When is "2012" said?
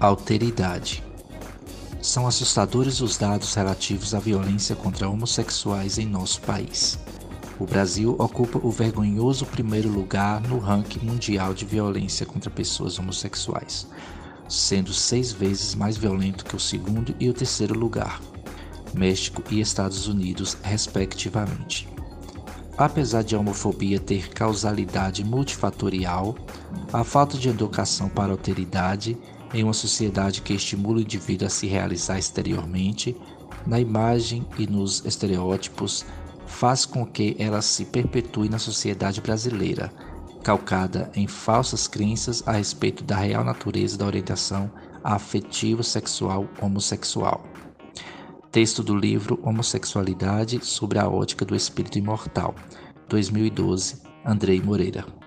53.08-54.02